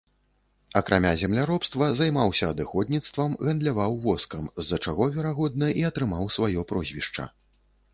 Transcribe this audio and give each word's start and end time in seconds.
Акрамя 0.79 1.11
земляробства 1.23 1.89
займаўся 1.99 2.49
адыходніцтвам, 2.55 3.37
гандляваў 3.45 4.01
воскам, 4.09 4.51
з-за 4.65 4.83
чаго, 4.85 5.03
верагодна, 5.21 5.73
і 5.83 5.89
атрымаў 5.93 6.23
сваё 6.41 6.69
прозвішча. 6.75 7.33